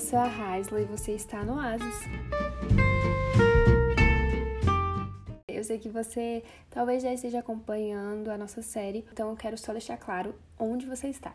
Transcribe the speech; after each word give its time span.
eu 0.00 0.06
sou 0.06 0.18
a 0.18 0.24
Raisla 0.24 0.80
e 0.80 0.86
você 0.86 1.12
está 1.12 1.44
no 1.44 1.56
Oasis. 1.56 1.94
Eu 5.46 5.62
sei 5.62 5.78
que 5.78 5.90
você 5.90 6.42
talvez 6.70 7.02
já 7.02 7.12
esteja 7.12 7.40
acompanhando 7.40 8.30
a 8.30 8.38
nossa 8.38 8.62
série, 8.62 9.04
então 9.12 9.28
eu 9.28 9.36
quero 9.36 9.58
só 9.58 9.72
deixar 9.72 9.98
claro 9.98 10.34
onde 10.58 10.86
você 10.86 11.08
está. 11.08 11.34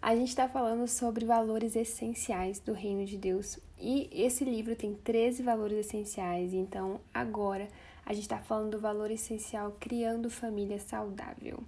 A 0.00 0.14
gente 0.14 0.28
está 0.28 0.48
falando 0.48 0.86
sobre 0.86 1.24
valores 1.24 1.74
essenciais 1.74 2.60
do 2.60 2.72
Reino 2.72 3.04
de 3.04 3.18
Deus 3.18 3.58
e 3.76 4.08
esse 4.12 4.44
livro 4.44 4.76
tem 4.76 4.94
13 4.94 5.42
valores 5.42 5.78
essenciais, 5.78 6.54
então 6.54 7.00
agora 7.12 7.66
a 8.04 8.12
gente 8.12 8.22
está 8.22 8.38
falando 8.38 8.70
do 8.70 8.78
valor 8.78 9.10
essencial 9.10 9.76
criando 9.80 10.30
família 10.30 10.78
saudável. 10.78 11.58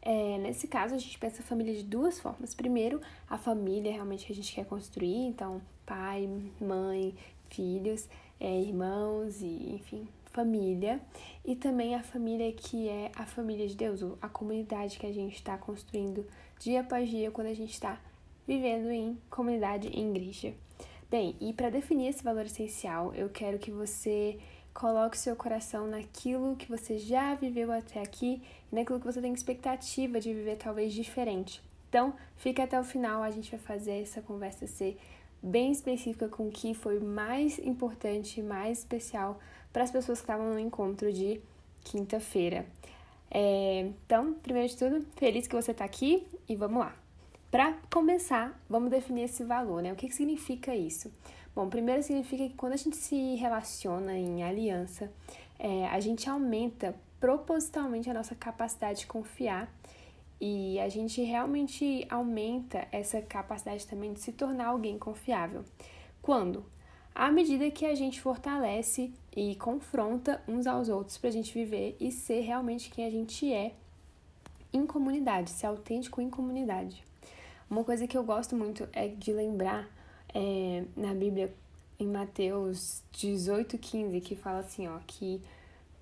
É, 0.00 0.38
nesse 0.38 0.68
caso, 0.68 0.94
a 0.94 0.98
gente 0.98 1.18
pensa 1.18 1.42
a 1.42 1.44
família 1.44 1.74
de 1.74 1.82
duas 1.82 2.20
formas. 2.20 2.54
Primeiro, 2.54 3.00
a 3.28 3.36
família 3.36 3.92
realmente 3.92 4.26
que 4.26 4.32
a 4.32 4.34
gente 4.34 4.54
quer 4.54 4.64
construir, 4.64 5.26
então 5.26 5.60
pai, 5.84 6.28
mãe, 6.60 7.14
filhos, 7.48 8.08
é, 8.40 8.60
irmãos 8.60 9.40
e 9.40 9.74
enfim, 9.74 10.08
família. 10.26 11.00
E 11.44 11.56
também 11.56 11.94
a 11.94 12.02
família 12.02 12.52
que 12.52 12.88
é 12.88 13.10
a 13.14 13.26
família 13.26 13.66
de 13.66 13.74
Deus, 13.74 14.00
a 14.20 14.28
comunidade 14.28 14.98
que 14.98 15.06
a 15.06 15.12
gente 15.12 15.34
está 15.34 15.58
construindo 15.58 16.26
dia 16.58 16.80
após 16.80 17.08
dia 17.08 17.30
quando 17.30 17.48
a 17.48 17.54
gente 17.54 17.72
está 17.72 18.00
vivendo 18.46 18.90
em 18.90 19.18
comunidade 19.28 19.88
em 19.88 20.10
igreja. 20.10 20.54
Bem, 21.10 21.36
e 21.40 21.54
para 21.54 21.70
definir 21.70 22.08
esse 22.08 22.22
valor 22.22 22.44
essencial, 22.44 23.14
eu 23.14 23.30
quero 23.30 23.58
que 23.58 23.70
você 23.70 24.38
Coloque 24.78 25.18
seu 25.18 25.34
coração 25.34 25.88
naquilo 25.88 26.54
que 26.54 26.68
você 26.68 27.00
já 27.00 27.34
viveu 27.34 27.72
até 27.72 28.00
aqui 28.00 28.40
e 28.70 28.76
naquilo 28.76 29.00
que 29.00 29.06
você 29.06 29.20
tem 29.20 29.34
expectativa 29.34 30.20
de 30.20 30.32
viver 30.32 30.54
talvez 30.54 30.92
diferente. 30.92 31.60
Então, 31.88 32.14
fica 32.36 32.62
até 32.62 32.78
o 32.78 32.84
final, 32.84 33.24
a 33.24 33.30
gente 33.32 33.50
vai 33.50 33.58
fazer 33.58 34.02
essa 34.02 34.22
conversa 34.22 34.68
ser 34.68 34.96
bem 35.42 35.72
específica 35.72 36.28
com 36.28 36.46
o 36.46 36.52
que 36.52 36.74
foi 36.74 37.00
mais 37.00 37.58
importante, 37.58 38.40
mais 38.40 38.78
especial 38.78 39.40
para 39.72 39.82
as 39.82 39.90
pessoas 39.90 40.20
que 40.20 40.22
estavam 40.22 40.52
no 40.52 40.60
encontro 40.60 41.12
de 41.12 41.40
quinta-feira. 41.82 42.64
É, 43.32 43.90
então, 44.04 44.34
primeiro 44.34 44.68
de 44.68 44.76
tudo, 44.76 45.04
feliz 45.16 45.48
que 45.48 45.56
você 45.56 45.72
está 45.72 45.84
aqui 45.84 46.24
e 46.48 46.54
vamos 46.54 46.78
lá. 46.78 46.94
Para 47.50 47.76
começar, 47.92 48.56
vamos 48.70 48.92
definir 48.92 49.22
esse 49.22 49.42
valor, 49.42 49.82
né? 49.82 49.92
O 49.92 49.96
que, 49.96 50.06
que 50.06 50.14
significa 50.14 50.72
isso? 50.72 51.10
Bom, 51.58 51.68
primeiro 51.68 52.00
significa 52.04 52.48
que 52.48 52.54
quando 52.54 52.74
a 52.74 52.76
gente 52.76 52.96
se 52.96 53.34
relaciona 53.34 54.16
em 54.16 54.44
aliança, 54.44 55.10
é, 55.58 55.88
a 55.88 55.98
gente 55.98 56.30
aumenta 56.30 56.94
propositalmente 57.18 58.08
a 58.08 58.14
nossa 58.14 58.32
capacidade 58.36 59.00
de 59.00 59.08
confiar 59.08 59.68
e 60.40 60.78
a 60.78 60.88
gente 60.88 61.20
realmente 61.20 62.06
aumenta 62.08 62.86
essa 62.92 63.20
capacidade 63.20 63.84
também 63.88 64.12
de 64.12 64.20
se 64.20 64.30
tornar 64.30 64.66
alguém 64.66 65.00
confiável. 65.00 65.64
Quando? 66.22 66.64
À 67.12 67.28
medida 67.28 67.68
que 67.72 67.86
a 67.86 67.94
gente 67.96 68.20
fortalece 68.20 69.12
e 69.36 69.56
confronta 69.56 70.40
uns 70.46 70.64
aos 70.64 70.88
outros 70.88 71.18
para 71.18 71.30
a 71.30 71.32
gente 71.32 71.52
viver 71.52 71.96
e 71.98 72.12
ser 72.12 72.38
realmente 72.42 72.88
quem 72.88 73.04
a 73.04 73.10
gente 73.10 73.52
é 73.52 73.74
em 74.72 74.86
comunidade, 74.86 75.50
ser 75.50 75.66
autêntico 75.66 76.20
em 76.20 76.30
comunidade. 76.30 77.02
Uma 77.68 77.82
coisa 77.82 78.06
que 78.06 78.16
eu 78.16 78.22
gosto 78.22 78.54
muito 78.54 78.88
é 78.92 79.08
de 79.08 79.32
lembrar 79.32 79.97
é, 80.34 80.84
na 80.96 81.14
Bíblia, 81.14 81.52
em 81.98 82.06
Mateus 82.06 83.02
18, 83.12 83.76
15, 83.78 84.20
que 84.20 84.36
fala 84.36 84.60
assim, 84.60 84.86
ó, 84.86 84.98
que 85.06 85.40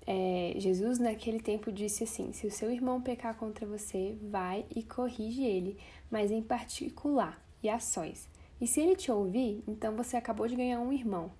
é, 0.05 0.53
Jesus 0.55 0.99
naquele 0.99 1.39
tempo 1.39 1.71
disse 1.71 2.05
assim: 2.05 2.31
se 2.31 2.47
o 2.47 2.51
seu 2.51 2.71
irmão 2.71 3.01
pecar 3.01 3.35
contra 3.35 3.65
você, 3.65 4.17
vai 4.21 4.65
e 4.73 4.81
corrige 4.81 5.43
ele, 5.43 5.77
mas 6.09 6.31
em 6.31 6.41
particular 6.41 7.41
e 7.61 7.69
a 7.69 7.79
sós. 7.79 8.29
E 8.59 8.65
se 8.65 8.79
ele 8.79 8.95
te 8.95 9.11
ouvir, 9.11 9.61
então 9.67 9.95
você 9.95 10.15
acabou 10.15 10.47
de 10.47 10.55
ganhar 10.55 10.79
um 10.79 10.93
irmão. 10.93 11.31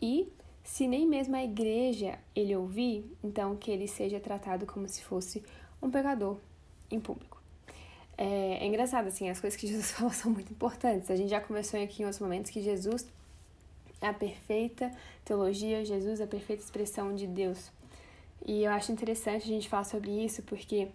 E 0.00 0.32
se 0.64 0.88
nem 0.88 1.06
mesmo 1.06 1.36
a 1.36 1.44
igreja 1.44 2.18
ele 2.34 2.56
ouvir, 2.56 3.04
então 3.22 3.54
que 3.54 3.70
ele 3.70 3.86
seja 3.86 4.18
tratado 4.18 4.66
como 4.66 4.88
se 4.88 5.02
fosse 5.02 5.42
um 5.82 5.90
pecador 5.90 6.38
em 6.90 6.98
público. 6.98 7.39
É, 8.22 8.58
é, 8.62 8.66
engraçado, 8.66 9.06
assim, 9.08 9.30
as 9.30 9.40
coisas 9.40 9.58
que 9.58 9.66
Jesus 9.66 9.92
falou 9.92 10.12
são 10.12 10.30
muito 10.30 10.52
importantes. 10.52 11.10
A 11.10 11.16
gente 11.16 11.30
já 11.30 11.40
conversou 11.40 11.82
aqui 11.82 12.02
em 12.02 12.04
outros 12.04 12.20
momentos 12.20 12.50
que 12.50 12.60
Jesus 12.60 13.08
é 13.98 14.08
a 14.08 14.12
perfeita 14.12 14.92
teologia, 15.24 15.82
Jesus 15.86 16.20
é 16.20 16.24
a 16.24 16.26
perfeita 16.26 16.62
expressão 16.62 17.14
de 17.14 17.26
Deus. 17.26 17.70
E 18.46 18.64
eu 18.64 18.72
acho 18.72 18.92
interessante 18.92 19.44
a 19.44 19.46
gente 19.46 19.70
falar 19.70 19.84
sobre 19.84 20.10
isso 20.10 20.42
porque 20.42 20.88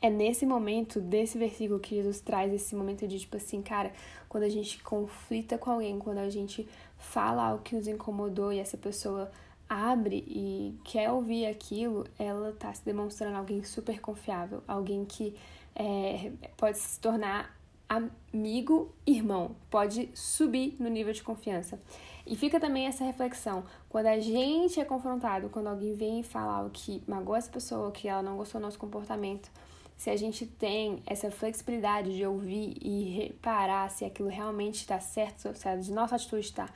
é 0.00 0.08
nesse 0.08 0.46
momento, 0.46 1.00
desse 1.00 1.36
versículo, 1.36 1.80
que 1.80 1.96
Jesus 1.96 2.20
traz 2.20 2.52
esse 2.54 2.76
momento 2.76 3.08
de 3.08 3.18
tipo 3.18 3.36
assim, 3.36 3.60
cara, 3.60 3.92
quando 4.28 4.44
a 4.44 4.48
gente 4.48 4.80
conflita 4.84 5.58
com 5.58 5.70
alguém, 5.72 5.98
quando 5.98 6.18
a 6.18 6.30
gente 6.30 6.66
fala 6.96 7.42
algo 7.42 7.64
que 7.64 7.74
nos 7.74 7.88
incomodou 7.88 8.52
e 8.52 8.60
essa 8.60 8.76
pessoa 8.76 9.30
abre 9.68 10.24
e 10.28 10.78
quer 10.84 11.10
ouvir 11.10 11.46
aquilo, 11.46 12.06
ela 12.18 12.52
tá 12.52 12.72
se 12.72 12.84
demonstrando 12.84 13.36
alguém 13.36 13.62
super 13.64 14.00
confiável, 14.00 14.62
alguém 14.66 15.04
que 15.04 15.34
é, 15.80 16.30
pode 16.58 16.76
se 16.76 17.00
tornar 17.00 17.58
amigo, 17.88 18.94
irmão, 19.06 19.56
pode 19.70 20.10
subir 20.14 20.76
no 20.78 20.90
nível 20.90 21.14
de 21.14 21.22
confiança. 21.22 21.80
E 22.26 22.36
fica 22.36 22.60
também 22.60 22.86
essa 22.86 23.02
reflexão, 23.02 23.64
quando 23.88 24.06
a 24.06 24.20
gente 24.20 24.78
é 24.78 24.84
confrontado, 24.84 25.48
quando 25.48 25.68
alguém 25.68 25.96
vem 25.96 26.20
e 26.20 26.22
fala 26.22 26.66
o 26.66 26.70
que 26.70 27.02
magoa 27.08 27.38
essa 27.38 27.50
pessoa, 27.50 27.90
que 27.90 28.06
ela 28.06 28.22
não 28.22 28.36
gostou 28.36 28.60
do 28.60 28.64
nosso 28.64 28.78
comportamento, 28.78 29.50
se 29.96 30.10
a 30.10 30.16
gente 30.16 30.44
tem 30.44 31.02
essa 31.06 31.30
flexibilidade 31.30 32.14
de 32.14 32.26
ouvir 32.26 32.76
e 32.80 33.04
reparar 33.16 33.90
se 33.90 34.04
aquilo 34.04 34.28
realmente 34.28 34.76
está 34.76 35.00
certo, 35.00 35.54
se 35.54 35.66
a 35.68 35.76
nossa 35.76 36.16
atitude 36.16 36.44
está 36.44 36.68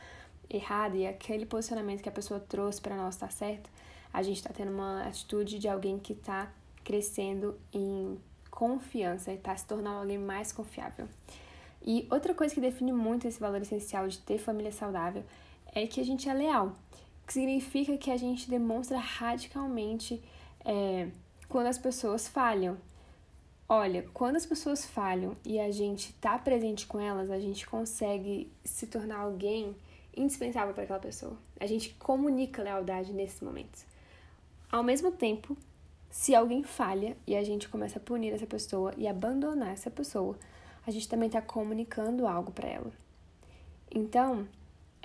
errada 0.49 0.97
e 0.97 1.07
aquele 1.07 1.45
posicionamento 1.45 2.03
que 2.03 2.09
a 2.09 2.13
pessoa 2.13 2.41
trouxe 2.41 2.81
para 2.81 2.97
nós 2.97 3.15
está 3.15 3.29
certo, 3.29 3.71
a 4.13 4.23
gente 4.23 4.37
está 4.37 4.51
tendo 4.51 4.73
uma 4.73 5.05
atitude 5.05 5.59
de 5.59 5.69
alguém 5.69 5.99
que 5.99 6.15
está 6.15 6.51
crescendo 6.83 7.59
em 7.73 8.19
confiança 8.55 9.33
e 9.33 9.37
tá 9.37 9.55
se 9.57 9.67
tornando 9.67 9.99
alguém 9.99 10.17
mais 10.17 10.53
confiável. 10.53 11.09
E 11.83 12.07
outra 12.09 12.33
coisa 12.33 12.55
que 12.55 12.61
define 12.61 12.93
muito 12.93 13.27
esse 13.27 13.41
valor 13.41 13.61
essencial 13.61 14.07
de 14.07 14.19
ter 14.19 14.39
família 14.39 14.71
saudável 14.71 15.25
é 15.75 15.87
que 15.89 16.01
a 16.01 16.05
gente 16.05 16.29
é 16.29 16.33
leal, 16.33 16.73
que 17.27 17.33
significa 17.33 17.99
que 17.99 18.13
a 18.13 18.17
gente 18.17 18.49
demonstra 18.49 18.97
radicalmente 18.97 20.23
é, 20.65 21.09
quando 21.49 21.67
as 21.67 21.77
pessoas 21.77 22.29
falham. 22.29 22.79
Olha, 23.69 24.09
quando 24.15 24.37
as 24.37 24.47
pessoas 24.47 24.85
falham 24.85 25.37
e 25.45 25.59
a 25.59 25.73
gente 25.73 26.13
tá 26.15 26.39
presente 26.39 26.87
com 26.87 27.01
elas, 27.01 27.31
a 27.31 27.41
gente 27.41 27.67
consegue 27.67 28.53
se 28.63 28.87
tornar 28.87 29.19
alguém 29.19 29.75
indispensável 30.17 30.73
para 30.73 30.85
aquela 30.85 31.01
pessoa. 31.01 31.37
A 31.59 31.67
gente 31.67 31.91
comunica 31.95 32.63
lealdade 32.63 33.13
nesses 33.13 33.41
momentos. 33.41 33.85
Ao 34.71 34.83
mesmo 34.83 35.11
tempo 35.11 35.57
se 36.15 36.33
alguém 36.33 36.63
falha 36.63 37.17
e 37.27 37.35
a 37.35 37.43
gente 37.43 37.69
começa 37.69 37.99
a 37.99 38.01
punir 38.01 38.33
essa 38.33 38.47
pessoa 38.47 38.95
e 38.97 39.09
abandonar 39.09 39.73
essa 39.73 39.91
pessoa, 39.91 40.39
a 40.87 40.91
gente 40.93 41.09
também 41.09 41.27
está 41.27 41.43
comunicando 41.43 42.25
algo 42.29 42.53
para 42.53 42.69
ela. 42.69 42.93
Então, 43.93 44.47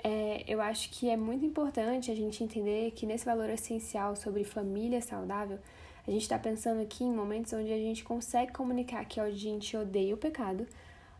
é, 0.04 0.44
eu 0.46 0.60
acho 0.60 0.88
que 0.88 1.10
é 1.10 1.16
muito 1.16 1.44
importante 1.44 2.12
a 2.12 2.14
gente 2.14 2.44
entender 2.44 2.92
que 2.92 3.06
nesse 3.06 3.24
valor 3.24 3.50
essencial 3.50 4.14
sobre 4.14 4.44
família 4.44 5.02
saudável, 5.02 5.58
a 6.06 6.10
gente 6.12 6.22
está 6.22 6.38
pensando 6.38 6.80
aqui 6.80 7.02
em 7.02 7.12
momentos 7.12 7.52
onde 7.52 7.72
a 7.72 7.76
gente 7.76 8.04
consegue 8.04 8.52
comunicar 8.52 9.04
que 9.04 9.18
a 9.18 9.28
gente 9.32 9.76
odeia 9.76 10.14
o 10.14 10.16
pecado, 10.16 10.64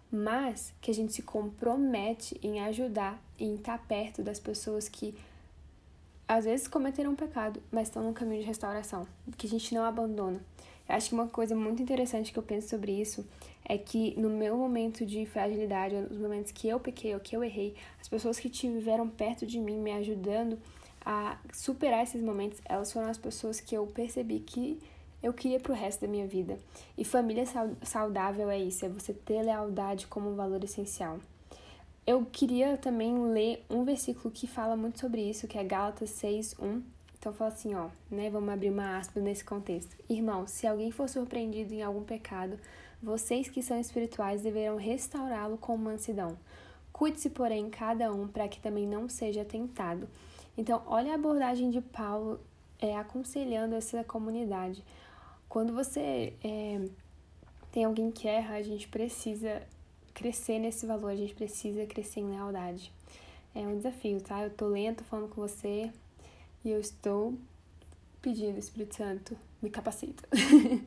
mas 0.09 0.73
que 0.81 0.93
a 0.93 0.95
gente 0.95 1.13
se 1.13 1.23
compromete 1.23 2.39
em 2.45 2.61
ajudar 2.61 3.21
e 3.37 3.45
em 3.45 3.57
estar 3.57 3.77
tá 3.77 3.85
perto 3.89 4.23
das 4.23 4.39
pessoas 4.39 4.89
que 4.89 5.17
às 6.31 6.45
vezes 6.45 6.69
cometeram 6.69 7.11
um 7.11 7.17
pecado, 7.17 7.61
mas 7.73 7.89
estão 7.89 8.05
no 8.05 8.13
caminho 8.13 8.41
de 8.41 8.47
restauração, 8.47 9.05
que 9.37 9.49
a 9.49 9.51
gente 9.51 9.75
não 9.75 9.83
abandona. 9.83 10.41
Eu 10.89 10.95
acho 10.95 11.09
que 11.09 11.15
uma 11.15 11.27
coisa 11.27 11.57
muito 11.57 11.83
interessante 11.83 12.33
que 12.33 12.39
eu 12.39 12.43
penso 12.43 12.69
sobre 12.69 12.93
isso 12.93 13.27
é 13.65 13.77
que 13.77 14.15
no 14.17 14.31
meu 14.31 14.57
momento 14.57 15.05
de 15.05 15.27
fragilidade, 15.27 15.97
nos 15.97 16.19
momentos 16.19 16.53
que 16.53 16.69
eu 16.69 16.79
pequei 16.79 17.15
ou 17.15 17.21
que 17.21 17.37
eu 17.37 17.43
errei, 17.43 17.75
as 18.01 18.07
pessoas 18.07 18.39
que 18.39 18.47
estiveram 18.47 19.09
perto 19.09 19.45
de 19.45 19.59
mim, 19.59 19.81
me 19.81 19.91
ajudando 19.91 20.57
a 21.05 21.37
superar 21.53 22.05
esses 22.05 22.23
momentos, 22.23 22.61
elas 22.65 22.93
foram 22.93 23.09
as 23.09 23.19
pessoas 23.19 23.61
que 23.61 23.77
eu 23.77 23.85
percebi 23.89 24.39
que 24.39 24.81
eu 25.21 25.33
queria 25.33 25.59
pro 25.59 25.75
resto 25.75 26.03
da 26.03 26.07
minha 26.07 26.29
vida. 26.29 26.61
E 26.97 27.05
família 27.05 27.45
saudável 27.83 28.49
é 28.49 28.59
isso, 28.59 28.87
é 28.87 28.89
você 28.89 29.13
ter 29.13 29.43
lealdade 29.43 30.07
como 30.07 30.31
um 30.31 30.37
valor 30.37 30.63
essencial. 30.63 31.19
Eu 32.07 32.25
queria 32.25 32.77
também 32.77 33.17
ler 33.33 33.65
um 33.69 33.85
versículo 33.85 34.33
que 34.33 34.47
fala 34.47 34.77
muito 34.77 34.99
sobre 34.99 35.29
isso, 35.29 35.47
que 35.47 35.59
é 35.59 35.65
Gálatas 35.65 36.11
6, 36.11 36.57
1. 36.59 36.83
Então 37.19 37.33
fala 37.33 37.53
assim, 37.53 37.75
ó, 37.75 37.89
né? 38.11 38.31
Vamos 38.31 38.49
abrir 38.49 38.71
uma 38.71 38.97
aspa 38.97 39.21
nesse 39.21 39.45
contexto. 39.45 39.95
Irmão, 40.09 40.47
se 40.47 40.67
alguém 40.67 40.91
for 40.91 41.09
surpreendido 41.09 41.75
em 41.75 41.83
algum 41.83 42.03
pecado, 42.03 42.59
vocês 43.03 43.49
que 43.49 43.63
são 43.63 43.79
espirituais 43.79 44.43
deverão 44.43 44.77
restaurá-lo 44.77 45.59
com 45.59 45.77
mansidão. 45.77 46.39
Cuide-se, 46.93 47.31
porém, 47.31 47.71
cada 47.71 48.13
um 48.13 48.27
para 48.27 48.49
que 48.49 48.61
também 48.61 48.87
não 48.87 49.09
seja 49.09 49.45
tentado. 49.45 50.09
Então, 50.57 50.83
olha 50.87 51.13
a 51.13 51.15
abordagem 51.15 51.71
de 51.71 51.81
Paulo 51.81 52.41
é, 52.79 52.97
aconselhando 52.97 53.75
essa 53.75 54.03
comunidade. 54.03 54.83
Quando 55.49 55.75
você 55.75 56.33
é, 56.43 56.81
tem 57.71 57.85
alguém 57.85 58.11
que 58.11 58.27
erra, 58.27 58.57
a 58.57 58.63
gente 58.63 58.89
precisa 58.89 59.63
crescer 60.15 60.59
nesse 60.59 60.87
valor, 60.87 61.11
a 61.11 61.17
gente 61.17 61.35
precisa 61.35 61.87
crescer 61.87 62.21
em 62.21 62.31
lealdade. 62.31 62.93
É 63.55 63.61
um 63.61 63.77
desafio, 63.77 64.21
tá? 64.21 64.43
Eu 64.43 64.51
tô 64.51 64.69
lento 64.69 65.03
falando 65.05 65.29
com 65.29 65.41
você 65.41 65.91
e 66.65 66.71
eu 66.71 66.81
estou 66.81 67.35
pedindo, 68.23 68.59
Espírito 68.59 68.95
Santo, 68.95 69.37
me 69.61 69.71
capacita. 69.71 70.29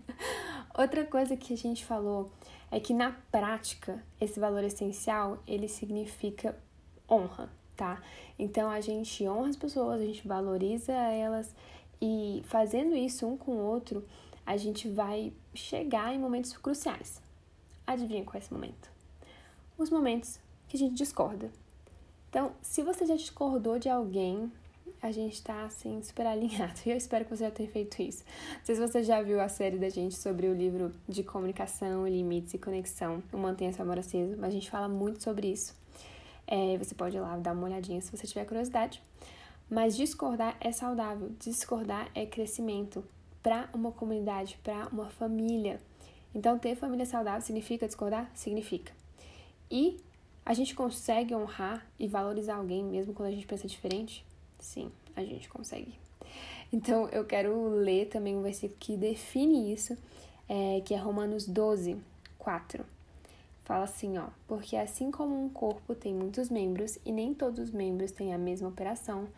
Outra 0.77 1.05
coisa 1.05 1.35
que 1.35 1.53
a 1.53 1.57
gente 1.57 1.85
falou 1.85 2.31
é 2.71 2.79
que 2.79 2.93
na 2.93 3.11
prática 3.31 4.03
esse 4.19 4.39
valor 4.39 4.63
essencial 4.63 5.41
ele 5.45 5.67
significa 5.67 6.57
honra, 7.09 7.49
tá? 7.75 8.01
Então 8.37 8.69
a 8.69 8.81
gente 8.81 9.27
honra 9.27 9.49
as 9.49 9.55
pessoas, 9.55 10.01
a 10.01 10.05
gente 10.05 10.27
valoriza 10.27 10.91
elas 10.91 11.53
e 12.01 12.41
fazendo 12.45 12.95
isso 12.95 13.27
um 13.27 13.37
com 13.37 13.51
o 13.51 13.65
outro, 13.65 14.03
a 14.45 14.57
gente 14.57 14.89
vai 14.89 15.31
chegar 15.53 16.13
em 16.13 16.19
momentos 16.19 16.55
cruciais. 16.57 17.21
Adivinha 17.85 18.23
qual 18.23 18.35
é 18.35 18.39
esse 18.39 18.53
momento? 18.53 18.92
Os 19.77 19.89
momentos 19.89 20.39
que 20.67 20.77
a 20.77 20.79
gente 20.79 20.95
discorda. 20.95 21.51
Então, 22.29 22.51
se 22.61 22.81
você 22.81 23.05
já 23.05 23.15
discordou 23.15 23.77
de 23.77 23.89
alguém, 23.89 24.51
a 25.01 25.11
gente 25.11 25.41
tá 25.43 25.65
assim 25.65 26.01
super 26.01 26.25
alinhado. 26.25 26.79
E 26.85 26.91
eu 26.91 26.97
espero 26.97 27.25
que 27.25 27.35
você 27.35 27.43
já 27.43 27.51
tenha 27.51 27.69
feito 27.69 28.01
isso. 28.01 28.23
Não 28.57 28.65
sei 28.65 28.75
se 28.75 28.81
você 28.81 29.03
já 29.03 29.21
viu 29.21 29.41
a 29.41 29.49
série 29.49 29.77
da 29.77 29.89
gente 29.89 30.15
sobre 30.15 30.47
o 30.47 30.53
livro 30.53 30.91
de 31.07 31.23
comunicação, 31.23 32.07
limites 32.07 32.53
e 32.53 32.57
conexão, 32.57 33.21
o 33.31 33.37
Mantenha 33.37 33.73
seu 33.73 33.83
amor 33.83 33.99
aceso, 33.99 34.35
mas 34.37 34.49
a 34.49 34.51
gente 34.51 34.69
fala 34.69 34.87
muito 34.87 35.23
sobre 35.23 35.51
isso. 35.51 35.75
É, 36.47 36.77
você 36.77 36.95
pode 36.95 37.17
ir 37.17 37.19
lá 37.19 37.35
dar 37.37 37.53
uma 37.53 37.65
olhadinha 37.65 38.01
se 38.01 38.15
você 38.15 38.25
tiver 38.25 38.45
curiosidade. 38.45 39.01
Mas 39.69 39.95
discordar 39.95 40.55
é 40.61 40.71
saudável, 40.71 41.31
discordar 41.39 42.09
é 42.13 42.25
crescimento 42.25 43.03
para 43.41 43.69
uma 43.73 43.91
comunidade, 43.91 44.59
para 44.63 44.87
uma 44.87 45.09
família. 45.09 45.79
Então, 46.33 46.57
ter 46.57 46.75
família 46.75 47.05
saudável 47.05 47.41
significa 47.41 47.87
discordar? 47.87 48.31
Significa. 48.33 49.02
E 49.69 49.99
a 50.45 50.53
gente 50.53 50.75
consegue 50.75 51.33
honrar 51.33 51.85
e 51.99 52.07
valorizar 52.07 52.55
alguém 52.55 52.83
mesmo 52.83 53.13
quando 53.13 53.29
a 53.29 53.31
gente 53.31 53.47
pensa 53.47 53.67
diferente? 53.67 54.25
Sim, 54.59 54.91
a 55.15 55.23
gente 55.23 55.49
consegue. 55.49 55.93
Então, 56.71 57.07
eu 57.09 57.23
quero 57.23 57.69
ler 57.69 58.07
também 58.07 58.35
um 58.35 58.41
versículo 58.41 58.77
que 58.79 58.97
define 58.97 59.71
isso, 59.71 59.97
é, 60.49 60.81
que 60.81 60.93
é 60.93 60.97
Romanos 60.97 61.47
12, 61.47 61.97
4. 62.37 62.83
Fala 63.63 63.85
assim, 63.85 64.17
ó, 64.17 64.27
porque 64.47 64.75
assim 64.75 65.09
como 65.09 65.41
um 65.41 65.47
corpo 65.47 65.95
tem 65.95 66.13
muitos 66.13 66.49
membros 66.49 66.99
e 67.05 67.11
nem 67.11 67.33
todos 67.33 67.59
os 67.59 67.71
membros 67.71 68.11
têm 68.11 68.33
a 68.33 68.37
mesma 68.37 68.67
operação, 68.67 69.29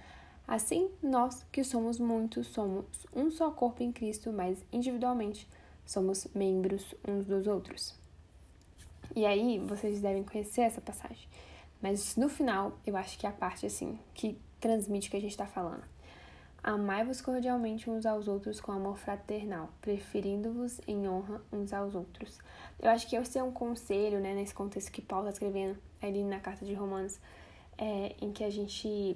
assim 0.47 0.89
nós 1.01 1.45
que 1.51 1.63
somos 1.63 1.99
muitos 1.99 2.47
somos 2.47 2.85
um 3.15 3.29
só 3.29 3.51
corpo 3.51 3.83
em 3.83 3.91
Cristo, 3.91 4.33
mas 4.33 4.57
individualmente 4.73 5.47
somos 5.85 6.27
membros 6.33 6.95
uns 7.07 7.25
dos 7.25 7.45
outros. 7.45 8.04
E 9.15 9.25
aí 9.25 9.59
vocês 9.59 10.01
devem 10.01 10.23
conhecer 10.23 10.61
essa 10.61 10.79
passagem, 10.79 11.27
mas 11.81 12.15
no 12.15 12.29
final 12.29 12.77
eu 12.85 12.95
acho 12.95 13.17
que 13.17 13.25
é 13.25 13.29
a 13.29 13.33
parte 13.33 13.65
assim 13.65 13.99
que 14.13 14.37
transmite 14.59 15.07
o 15.07 15.11
que 15.11 15.17
a 15.17 15.21
gente 15.21 15.31
está 15.31 15.45
falando. 15.45 15.83
Amai-vos 16.63 17.21
cordialmente 17.21 17.87
uns 17.89 18.07
aos 18.07 18.27
outros 18.27 18.59
com 18.59 18.71
amor 18.71 18.97
fraternal, 18.97 19.69
preferindo-vos 19.81 20.81
em 20.87 21.07
honra 21.07 21.39
uns 21.53 21.71
aos 21.71 21.93
outros. 21.93 22.39
Eu 22.79 22.89
acho 22.89 23.07
que 23.07 23.15
esse 23.15 23.37
é 23.37 23.43
um 23.43 23.51
conselho, 23.51 24.19
né, 24.19 24.33
nesse 24.33 24.53
contexto 24.53 24.91
que 24.91 25.01
Paulo 25.01 25.29
está 25.29 25.45
escrevendo 25.45 25.77
ali 26.01 26.23
na 26.23 26.39
carta 26.39 26.65
de 26.65 26.73
Romanos, 26.73 27.19
é, 27.77 28.15
em 28.19 28.31
que 28.31 28.43
a 28.43 28.49
gente 28.49 29.15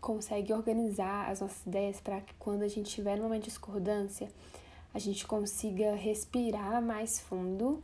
consegue 0.00 0.52
organizar 0.52 1.30
as 1.30 1.40
nossas 1.40 1.64
ideias 1.64 2.00
para 2.00 2.20
que 2.20 2.34
quando 2.34 2.62
a 2.62 2.68
gente 2.68 2.90
tiver 2.90 3.18
numa 3.18 3.38
discordância, 3.38 4.28
a 4.92 4.98
gente 4.98 5.26
consiga 5.26 5.94
respirar 5.94 6.82
mais 6.82 7.20
fundo 7.20 7.82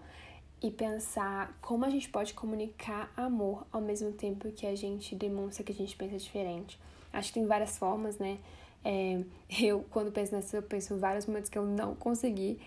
e 0.62 0.71
pensar 0.71 1.57
como 1.62 1.85
a 1.85 1.91
gente 1.91 2.09
pode 2.09 2.35
comunicar 2.35 3.11
amor 3.17 3.67
ao 3.73 3.81
mesmo 3.81 4.12
tempo 4.12 4.51
que 4.53 4.67
a 4.67 4.77
gente 4.77 5.15
demonstra 5.15 5.65
que 5.65 5.73
a 5.73 5.75
gente 5.75 5.97
pensa 5.97 6.19
diferente. 6.19 6.79
Acho 7.12 7.29
que 7.29 7.35
tem 7.35 7.47
várias 7.47 7.79
formas, 7.79 8.19
né? 8.19 8.39
É, 8.85 9.21
eu, 9.61 9.85
quando 9.91 10.12
penso 10.12 10.35
nessa, 10.35 10.57
eu 10.57 10.62
penso 10.62 10.95
em 10.95 10.99
vários 10.99 11.27
momentos 11.27 11.49
que 11.49 11.59
eu 11.59 11.65
não 11.65 11.95
consegui 11.95 12.59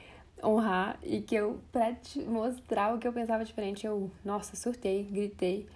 honrar 0.44 1.00
e 1.04 1.22
que 1.22 1.36
eu, 1.36 1.60
pra 1.72 1.94
te 1.94 2.20
mostrar 2.22 2.96
o 2.96 3.00
que 3.00 3.08
eu 3.08 3.14
pensava 3.14 3.46
diferente, 3.46 3.86
eu, 3.86 4.12
nossa, 4.26 4.56
surtei, 4.56 5.04
gritei. 5.04 5.68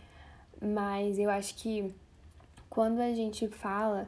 Mas 0.62 1.20
eu 1.20 1.30
acho 1.30 1.56
que 1.56 1.94
quando 2.70 3.00
a 3.00 3.14
gente 3.14 3.48
fala 3.48 4.08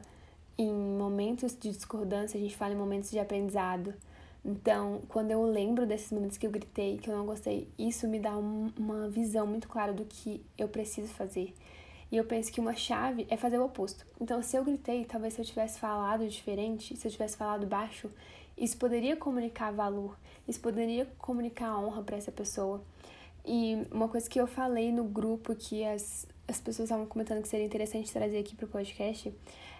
em 0.58 0.72
momentos 0.72 1.56
de 1.58 1.70
discordância, 1.70 2.36
a 2.38 2.40
gente 2.40 2.56
fala 2.56 2.74
em 2.74 2.76
momentos 2.76 3.10
de 3.10 3.18
aprendizado. 3.18 3.94
Então, 4.44 5.02
quando 5.08 5.30
eu 5.30 5.42
lembro 5.42 5.86
desses 5.86 6.10
momentos 6.10 6.38
que 6.38 6.46
eu 6.46 6.50
gritei, 6.50 6.96
que 6.96 7.10
eu 7.10 7.16
não 7.16 7.26
gostei, 7.26 7.68
isso 7.78 8.08
me 8.08 8.18
dá 8.18 8.36
um, 8.36 8.72
uma 8.76 9.08
visão 9.08 9.46
muito 9.46 9.68
clara 9.68 9.92
do 9.92 10.04
que 10.04 10.42
eu 10.56 10.68
preciso 10.68 11.08
fazer. 11.12 11.54
E 12.10 12.16
eu 12.16 12.24
penso 12.24 12.50
que 12.50 12.60
uma 12.60 12.74
chave 12.74 13.26
é 13.28 13.36
fazer 13.36 13.58
o 13.58 13.64
oposto. 13.64 14.04
Então, 14.20 14.42
se 14.42 14.56
eu 14.56 14.64
gritei, 14.64 15.04
talvez 15.04 15.34
se 15.34 15.40
eu 15.40 15.44
tivesse 15.44 15.78
falado 15.78 16.26
diferente, 16.26 16.96
se 16.96 17.06
eu 17.06 17.12
tivesse 17.12 17.36
falado 17.36 17.66
baixo, 17.66 18.10
isso 18.56 18.76
poderia 18.76 19.16
comunicar 19.16 19.70
valor, 19.70 20.18
isso 20.48 20.60
poderia 20.60 21.06
comunicar 21.18 21.78
honra 21.78 22.02
para 22.02 22.16
essa 22.16 22.32
pessoa. 22.32 22.82
E 23.44 23.86
uma 23.90 24.08
coisa 24.08 24.28
que 24.28 24.40
eu 24.40 24.46
falei 24.46 24.90
no 24.90 25.04
grupo 25.04 25.54
que 25.54 25.84
as, 25.84 26.26
as 26.48 26.60
pessoas 26.60 26.86
estavam 26.86 27.06
comentando 27.06 27.42
que 27.42 27.48
seria 27.48 27.64
interessante 27.64 28.12
trazer 28.12 28.38
aqui 28.38 28.54
para 28.54 28.66
o 28.66 28.68
podcast 28.68 29.32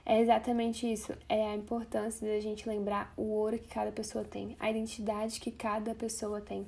é 0.05 0.21
exatamente 0.21 0.91
isso. 0.91 1.13
É 1.29 1.51
a 1.51 1.55
importância 1.55 2.27
da 2.27 2.41
gente 2.41 2.69
lembrar 2.69 3.13
o 3.17 3.23
ouro 3.23 3.59
que 3.59 3.69
cada 3.69 3.93
pessoa 3.93 4.25
tem, 4.25 4.57
a 4.59 4.71
identidade 4.71 5.41
que 5.41 5.51
cada 5.51 5.95
pessoa 5.95 6.41
tem. 6.41 6.67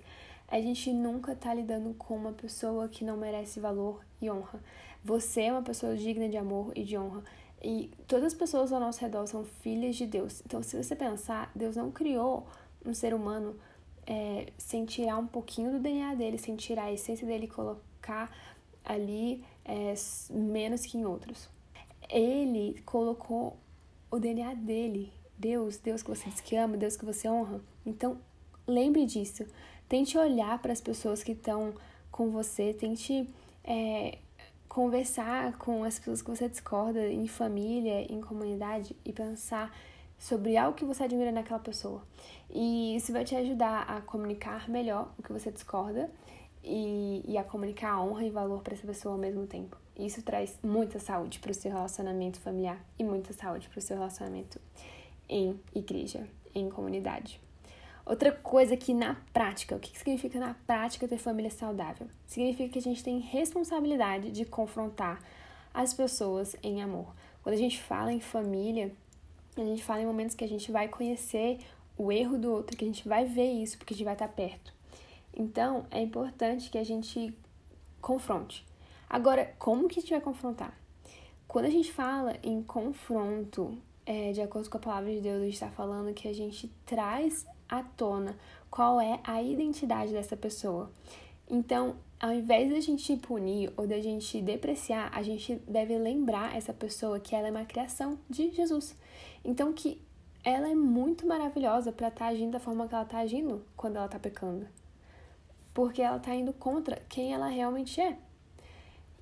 A 0.48 0.60
gente 0.60 0.92
nunca 0.92 1.34
tá 1.34 1.54
lidando 1.54 1.94
com 1.94 2.14
uma 2.14 2.32
pessoa 2.32 2.88
que 2.88 3.04
não 3.04 3.16
merece 3.16 3.58
valor 3.58 4.04
e 4.20 4.30
honra. 4.30 4.62
Você 5.02 5.42
é 5.42 5.52
uma 5.52 5.62
pessoa 5.62 5.96
digna 5.96 6.28
de 6.28 6.36
amor 6.36 6.72
e 6.76 6.84
de 6.84 6.96
honra. 6.96 7.24
E 7.62 7.90
todas 8.06 8.26
as 8.26 8.34
pessoas 8.34 8.72
ao 8.72 8.80
nosso 8.80 9.00
redor 9.00 9.26
são 9.26 9.44
filhas 9.44 9.96
de 9.96 10.06
Deus. 10.06 10.42
Então, 10.44 10.62
se 10.62 10.76
você 10.76 10.94
pensar, 10.94 11.50
Deus 11.54 11.76
não 11.76 11.90
criou 11.90 12.46
um 12.84 12.92
ser 12.92 13.14
humano 13.14 13.56
é, 14.06 14.48
sem 14.58 14.84
tirar 14.84 15.16
um 15.16 15.26
pouquinho 15.26 15.72
do 15.72 15.78
DNA 15.78 16.14
dele, 16.16 16.38
sem 16.38 16.56
tirar 16.56 16.84
a 16.84 16.92
essência 16.92 17.26
dele 17.26 17.46
e 17.46 17.48
colocar 17.48 18.30
ali 18.84 19.44
é, 19.64 19.94
menos 20.30 20.84
que 20.84 20.98
em 20.98 21.04
outros. 21.04 21.48
Ele 22.12 22.80
colocou 22.84 23.56
o 24.10 24.18
DNA 24.18 24.54
dele, 24.54 25.10
Deus, 25.38 25.78
Deus 25.78 26.02
que 26.02 26.10
você 26.10 26.28
diz 26.28 26.40
que 26.42 26.54
ama, 26.54 26.76
Deus 26.76 26.94
que 26.94 27.04
você 27.06 27.26
honra. 27.26 27.60
Então, 27.86 28.18
lembre 28.66 29.06
disso. 29.06 29.46
Tente 29.88 30.18
olhar 30.18 30.60
para 30.60 30.72
as 30.72 30.80
pessoas 30.80 31.22
que 31.22 31.32
estão 31.32 31.72
com 32.10 32.30
você, 32.30 32.74
tente 32.74 33.26
é, 33.64 34.18
conversar 34.68 35.56
com 35.56 35.84
as 35.84 35.98
pessoas 35.98 36.20
que 36.20 36.30
você 36.30 36.48
discorda 36.48 37.08
em 37.08 37.26
família, 37.26 38.00
em 38.12 38.20
comunidade 38.20 38.94
e 39.04 39.12
pensar 39.12 39.74
sobre 40.18 40.56
algo 40.56 40.76
que 40.76 40.84
você 40.84 41.04
admira 41.04 41.32
naquela 41.32 41.60
pessoa. 41.60 42.06
E 42.50 42.94
isso 42.94 43.10
vai 43.10 43.24
te 43.24 43.34
ajudar 43.34 43.82
a 43.82 44.02
comunicar 44.02 44.68
melhor 44.68 45.12
o 45.18 45.22
que 45.22 45.32
você 45.32 45.50
discorda 45.50 46.10
e, 46.62 47.24
e 47.26 47.38
a 47.38 47.42
comunicar 47.42 48.00
honra 48.02 48.24
e 48.24 48.30
valor 48.30 48.62
para 48.62 48.74
essa 48.74 48.86
pessoa 48.86 49.14
ao 49.14 49.20
mesmo 49.20 49.46
tempo. 49.46 49.81
Isso 49.98 50.22
traz 50.22 50.58
muita 50.62 50.98
saúde 50.98 51.38
para 51.38 51.50
o 51.50 51.54
seu 51.54 51.70
relacionamento 51.70 52.40
familiar 52.40 52.82
e 52.98 53.04
muita 53.04 53.32
saúde 53.32 53.68
para 53.68 53.78
o 53.78 53.82
seu 53.82 53.96
relacionamento 53.96 54.60
em 55.28 55.58
igreja, 55.74 56.26
em 56.54 56.70
comunidade. 56.70 57.40
Outra 58.04 58.32
coisa 58.32 58.76
que 58.76 58.92
na 58.92 59.16
prática, 59.32 59.76
o 59.76 59.78
que 59.78 59.96
significa 59.96 60.38
na 60.38 60.54
prática 60.66 61.06
ter 61.06 61.18
família 61.18 61.50
saudável? 61.50 62.08
Significa 62.26 62.68
que 62.68 62.78
a 62.78 62.82
gente 62.82 63.04
tem 63.04 63.20
responsabilidade 63.20 64.32
de 64.32 64.44
confrontar 64.44 65.22
as 65.72 65.94
pessoas 65.94 66.56
em 66.62 66.82
amor. 66.82 67.14
Quando 67.42 67.54
a 67.54 67.58
gente 67.58 67.80
fala 67.80 68.12
em 68.12 68.20
família, 68.20 68.92
a 69.56 69.60
gente 69.60 69.84
fala 69.84 70.02
em 70.02 70.06
momentos 70.06 70.34
que 70.34 70.44
a 70.44 70.48
gente 70.48 70.72
vai 70.72 70.88
conhecer 70.88 71.60
o 71.96 72.10
erro 72.10 72.38
do 72.38 72.50
outro, 72.50 72.76
que 72.76 72.84
a 72.84 72.88
gente 72.88 73.06
vai 73.08 73.24
ver 73.24 73.52
isso, 73.52 73.78
porque 73.78 73.94
a 73.94 73.96
gente 73.96 74.04
vai 74.04 74.14
estar 74.14 74.28
perto. 74.28 74.74
Então, 75.34 75.86
é 75.90 76.00
importante 76.00 76.70
que 76.70 76.78
a 76.78 76.84
gente 76.84 77.32
confronte. 78.00 78.66
Agora, 79.12 79.54
como 79.58 79.88
que 79.88 79.98
a 79.98 80.00
gente 80.00 80.10
vai 80.10 80.22
confrontar? 80.22 80.74
Quando 81.46 81.66
a 81.66 81.70
gente 81.70 81.92
fala 81.92 82.34
em 82.42 82.62
confronto, 82.62 83.76
é, 84.06 84.32
de 84.32 84.40
acordo 84.40 84.70
com 84.70 84.78
a 84.78 84.80
palavra 84.80 85.12
de 85.12 85.20
Deus, 85.20 85.42
a 85.42 85.44
gente 85.44 85.52
está 85.52 85.68
falando 85.68 86.14
que 86.14 86.26
a 86.26 86.32
gente 86.32 86.72
traz 86.86 87.46
à 87.68 87.82
tona 87.82 88.38
qual 88.70 88.98
é 88.98 89.20
a 89.22 89.42
identidade 89.42 90.12
dessa 90.12 90.34
pessoa. 90.34 90.90
Então, 91.46 91.96
ao 92.18 92.32
invés 92.32 92.70
da 92.70 92.80
gente 92.80 93.14
punir 93.18 93.70
ou 93.76 93.86
da 93.86 94.00
gente 94.00 94.40
depreciar, 94.40 95.10
a 95.12 95.22
gente 95.22 95.56
deve 95.68 95.98
lembrar 95.98 96.56
essa 96.56 96.72
pessoa 96.72 97.20
que 97.20 97.36
ela 97.36 97.48
é 97.48 97.50
uma 97.50 97.66
criação 97.66 98.18
de 98.30 98.50
Jesus. 98.50 98.96
Então, 99.44 99.74
que 99.74 100.00
ela 100.42 100.70
é 100.70 100.74
muito 100.74 101.26
maravilhosa 101.26 101.92
para 101.92 102.08
estar 102.08 102.24
tá 102.24 102.30
agindo 102.30 102.52
da 102.52 102.60
forma 102.60 102.88
que 102.88 102.94
ela 102.94 103.04
está 103.04 103.18
agindo 103.18 103.62
quando 103.76 103.96
ela 103.96 104.06
está 104.06 104.18
pecando. 104.18 104.66
Porque 105.74 106.00
ela 106.00 106.16
está 106.16 106.34
indo 106.34 106.54
contra 106.54 106.96
quem 107.10 107.34
ela 107.34 107.48
realmente 107.48 108.00
é. 108.00 108.16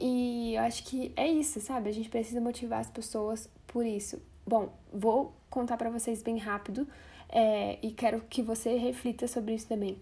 E 0.01 0.55
eu 0.55 0.63
acho 0.63 0.83
que 0.85 1.13
é 1.15 1.29
isso, 1.29 1.61
sabe? 1.61 1.91
A 1.91 1.93
gente 1.93 2.09
precisa 2.09 2.41
motivar 2.41 2.81
as 2.81 2.91
pessoas 2.91 3.49
por 3.67 3.85
isso. 3.85 4.21
Bom, 4.47 4.73
vou 4.93 5.35
contar 5.51 5.77
para 5.77 5.91
vocês 5.91 6.23
bem 6.23 6.39
rápido 6.39 6.89
é, 7.29 7.79
e 7.83 7.93
quero 7.93 8.23
que 8.23 8.41
você 8.43 8.77
reflita 8.77 9.29
sobre 9.29 9.55
isso 9.55 9.69
também. 9.69 9.99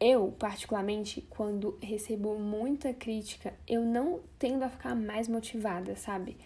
eu, 0.00 0.34
particularmente, 0.36 1.20
quando 1.30 1.78
recebo 1.80 2.36
muita 2.36 2.92
crítica, 2.92 3.54
eu 3.68 3.82
não 3.84 4.18
tendo 4.36 4.64
a 4.64 4.68
ficar 4.68 4.96
mais 4.96 5.28
motivada, 5.28 5.94
sabe? 5.94 6.36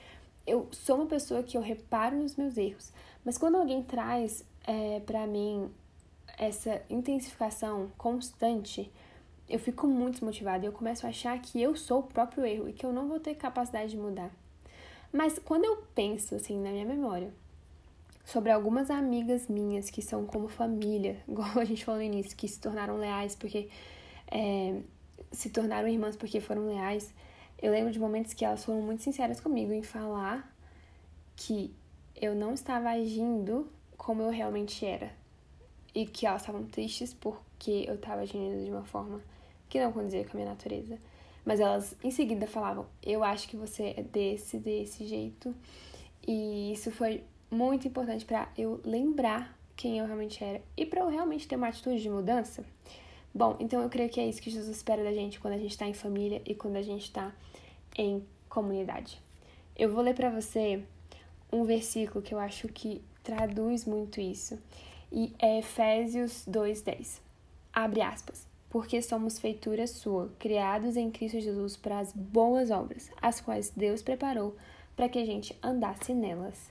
Eu 0.46 0.68
sou 0.72 0.96
uma 0.96 1.06
pessoa 1.06 1.42
que 1.42 1.56
eu 1.56 1.62
reparo 1.62 2.16
nos 2.18 2.36
meus 2.36 2.58
erros, 2.58 2.92
mas 3.24 3.38
quando 3.38 3.56
alguém 3.56 3.82
traz 3.82 4.44
é, 4.66 5.00
para 5.00 5.26
mim 5.26 5.70
essa 6.36 6.82
intensificação 6.90 7.90
constante, 7.96 8.92
eu 9.48 9.58
fico 9.58 9.86
muito 9.86 10.14
desmotivada 10.14 10.64
e 10.64 10.68
eu 10.68 10.72
começo 10.72 11.06
a 11.06 11.10
achar 11.10 11.38
que 11.40 11.60
eu 11.60 11.76
sou 11.76 12.00
o 12.00 12.02
próprio 12.02 12.44
erro 12.44 12.68
e 12.68 12.72
que 12.72 12.84
eu 12.84 12.92
não 12.92 13.08
vou 13.08 13.20
ter 13.20 13.34
capacidade 13.34 13.90
de 13.90 13.96
mudar. 13.96 14.30
Mas 15.12 15.38
quando 15.38 15.64
eu 15.64 15.76
penso 15.94 16.34
assim 16.34 16.60
na 16.60 16.70
minha 16.70 16.84
memória 16.84 17.32
sobre 18.24 18.50
algumas 18.50 18.90
amigas 18.90 19.46
minhas 19.46 19.88
que 19.88 20.02
são 20.02 20.26
como 20.26 20.48
família, 20.48 21.22
igual 21.28 21.58
a 21.58 21.64
gente 21.64 21.84
falou 21.84 22.00
no 22.00 22.06
início, 22.06 22.36
que 22.36 22.48
se 22.48 22.60
tornaram 22.60 22.98
leais 22.98 23.36
porque 23.36 23.68
é, 24.28 24.80
se 25.30 25.50
tornaram 25.50 25.86
irmãs 25.86 26.16
porque 26.16 26.40
foram 26.40 26.66
leais, 26.66 27.14
eu 27.62 27.72
lembro 27.72 27.92
de 27.92 28.00
momentos 28.00 28.34
que 28.34 28.44
elas 28.44 28.64
foram 28.64 28.82
muito 28.82 29.02
sinceras 29.02 29.40
comigo 29.40 29.72
em 29.72 29.82
falar 29.82 30.52
que 31.36 31.72
eu 32.14 32.34
não 32.34 32.52
estava 32.52 32.90
agindo 32.90 33.70
como 33.96 34.22
eu 34.22 34.30
realmente 34.30 34.84
era 34.84 35.12
e 35.94 36.04
que 36.04 36.26
elas 36.26 36.42
estavam 36.42 36.64
tristes 36.64 37.14
porque 37.14 37.84
eu 37.86 37.94
estava 37.94 38.22
agindo 38.22 38.64
de 38.64 38.70
uma 38.70 38.84
forma 38.84 39.22
que 39.68 39.80
não 39.80 39.92
condizia 39.92 40.24
com 40.24 40.36
a 40.36 40.40
minha 40.40 40.50
natureza. 40.50 40.98
Mas 41.44 41.60
elas 41.60 41.96
em 42.02 42.10
seguida 42.10 42.46
falavam: 42.46 42.86
Eu 43.02 43.22
acho 43.22 43.48
que 43.48 43.56
você 43.56 43.94
é 43.96 44.02
desse, 44.02 44.58
desse 44.58 45.06
jeito. 45.06 45.54
E 46.26 46.72
isso 46.72 46.90
foi 46.90 47.22
muito 47.48 47.86
importante 47.86 48.24
para 48.24 48.48
eu 48.58 48.80
lembrar 48.84 49.56
quem 49.76 49.98
eu 49.98 50.06
realmente 50.06 50.42
era 50.42 50.60
e 50.76 50.84
para 50.84 51.00
eu 51.00 51.08
realmente 51.08 51.46
ter 51.46 51.54
uma 51.54 51.68
atitude 51.68 52.02
de 52.02 52.10
mudança. 52.10 52.64
Bom, 53.32 53.56
então 53.60 53.82
eu 53.82 53.88
creio 53.88 54.08
que 54.08 54.18
é 54.18 54.26
isso 54.26 54.42
que 54.42 54.50
Jesus 54.50 54.74
espera 54.74 55.04
da 55.04 55.12
gente 55.12 55.38
quando 55.38 55.54
a 55.54 55.58
gente 55.58 55.70
está 55.70 55.86
em 55.86 55.94
família 55.94 56.42
e 56.44 56.54
quando 56.54 56.76
a 56.76 56.82
gente 56.82 57.04
está 57.04 57.32
em 57.96 58.26
comunidade. 58.48 59.22
Eu 59.76 59.92
vou 59.92 60.02
ler 60.02 60.14
para 60.14 60.30
você 60.30 60.82
um 61.52 61.62
versículo 61.64 62.22
que 62.22 62.34
eu 62.34 62.38
acho 62.38 62.66
que 62.68 63.02
traduz 63.22 63.84
muito 63.84 64.20
isso 64.20 64.58
e 65.12 65.32
é 65.38 65.58
Efésios 65.58 66.44
2:10. 66.48 67.20
Abre 67.72 68.00
aspas 68.00 68.55
porque 68.68 69.00
somos 69.00 69.38
feitura 69.38 69.86
sua, 69.86 70.32
criados 70.38 70.96
em 70.96 71.10
Cristo 71.10 71.40
Jesus 71.40 71.76
para 71.76 71.98
as 71.98 72.12
boas 72.12 72.70
obras, 72.70 73.10
as 73.20 73.40
quais 73.40 73.70
Deus 73.70 74.02
preparou 74.02 74.56
para 74.94 75.08
que 75.08 75.18
a 75.18 75.24
gente 75.24 75.56
andasse 75.62 76.12
nelas. 76.12 76.70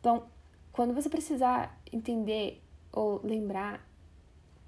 Então, 0.00 0.24
quando 0.72 0.94
você 0.94 1.08
precisar 1.08 1.80
entender 1.92 2.62
ou 2.92 3.20
lembrar 3.24 3.86